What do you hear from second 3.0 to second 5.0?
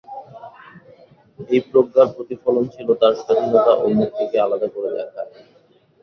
তাঁর স্বাধীনতা ও মুক্তিকে আলাদা করে